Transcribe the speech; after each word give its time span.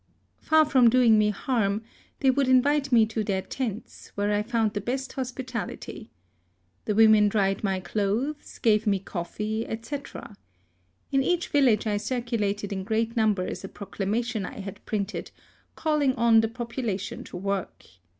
Far 0.39 0.65
from 0.65 0.89
doing 0.89 1.19
me 1.19 1.29
harm, 1.29 1.83
they 2.21 2.31
would 2.31 2.47
invite 2.47 2.91
me 2.91 3.05
to 3.05 3.23
their 3.23 3.43
tents, 3.43 4.07
where 4.15 4.33
I 4.33 4.41
found 4.41 4.73
the 4.73 4.81
best 4.81 5.13
hospitality. 5.13 6.09
The 6.85 6.95
women 6.95 7.29
dried 7.29 7.63
my 7.63 7.79
clothes, 7.79 8.57
gave 8.57 8.87
me 8.87 8.99
cojffee, 8.99 9.67
&c. 9.83 9.97
In 11.11 11.21
each 11.21 11.49
village 11.49 11.85
I 11.85 11.97
circulated 11.97 12.73
in 12.73 12.83
great 12.83 13.15
numbers 13.15 13.63
a 13.63 13.69
proclamation 13.69 14.43
I 14.43 14.61
had 14.61 14.83
printed, 14.87 15.29
calling 15.75 16.15
on 16.15 16.41
the 16.41 16.47
population 16.47 17.23
to 17.25 17.37
work. 17.37 17.85